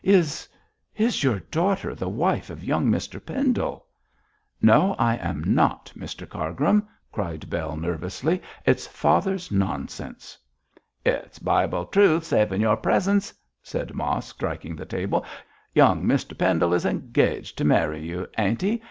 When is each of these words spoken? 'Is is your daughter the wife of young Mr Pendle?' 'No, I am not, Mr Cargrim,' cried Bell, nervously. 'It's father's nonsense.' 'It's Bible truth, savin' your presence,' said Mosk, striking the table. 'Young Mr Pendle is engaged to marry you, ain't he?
'Is 0.03 0.49
is 0.95 1.21
your 1.23 1.39
daughter 1.39 1.93
the 1.93 2.09
wife 2.09 2.49
of 2.49 2.63
young 2.63 2.87
Mr 2.87 3.23
Pendle?' 3.23 3.85
'No, 4.59 4.95
I 4.97 5.15
am 5.17 5.43
not, 5.53 5.93
Mr 5.95 6.27
Cargrim,' 6.27 6.87
cried 7.11 7.47
Bell, 7.51 7.77
nervously. 7.77 8.41
'It's 8.65 8.87
father's 8.87 9.51
nonsense.' 9.51 10.39
'It's 11.05 11.37
Bible 11.37 11.85
truth, 11.85 12.23
savin' 12.23 12.61
your 12.61 12.77
presence,' 12.77 13.31
said 13.61 13.93
Mosk, 13.93 14.37
striking 14.37 14.75
the 14.75 14.87
table. 14.87 15.23
'Young 15.75 16.03
Mr 16.03 16.35
Pendle 16.35 16.73
is 16.73 16.83
engaged 16.83 17.55
to 17.59 17.63
marry 17.63 18.01
you, 18.03 18.27
ain't 18.39 18.63
he? 18.63 18.79